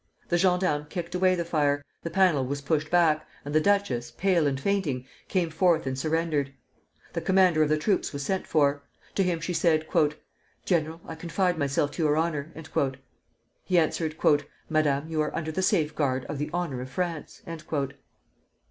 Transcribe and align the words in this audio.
The 0.29 0.37
gendarmes 0.39 0.87
kicked 0.89 1.13
away 1.13 1.35
the 1.35 1.45
fire, 1.45 1.85
the 2.01 2.09
panel 2.09 2.43
was 2.43 2.63
pushed 2.63 2.89
back, 2.89 3.23
and 3.45 3.53
the 3.53 3.61
duchess, 3.61 4.09
pale 4.09 4.47
and 4.47 4.59
fainting, 4.59 5.05
came 5.27 5.51
forth 5.51 5.85
and 5.85 5.95
surrendered. 5.95 6.51
The 7.13 7.21
commander 7.21 7.61
of 7.61 7.69
the 7.69 7.77
troops 7.77 8.11
was 8.11 8.25
sent 8.25 8.47
for. 8.47 8.81
To 9.13 9.21
him 9.21 9.39
she 9.39 9.53
said: 9.53 9.85
"General, 10.65 11.01
I 11.05 11.13
confide 11.13 11.59
myself 11.59 11.91
to 11.91 12.01
your 12.03 12.17
honor." 12.17 12.51
He 13.63 13.77
answered, 13.77 14.15
"Madame, 14.69 15.07
you 15.07 15.21
are 15.21 15.35
under 15.35 15.51
the 15.51 15.61
safeguard 15.61 16.25
of 16.25 16.39
the 16.39 16.49
honor 16.51 16.81
of 16.81 16.89
France." 16.89 17.43